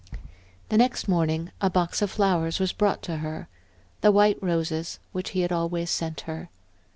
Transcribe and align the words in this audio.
The 0.69 0.79
next 0.79 1.07
morning, 1.07 1.51
a 1.61 1.69
box 1.69 2.01
of 2.01 2.09
flowers 2.09 2.59
was 2.59 2.73
brought 2.73 3.03
to 3.03 3.17
her; 3.17 3.47
the 4.01 4.11
white 4.11 4.41
roses 4.41 4.97
which 5.11 5.29
he 5.37 5.41
had 5.41 5.51
always 5.51 5.91
sent 5.91 6.21
her. 6.21 6.49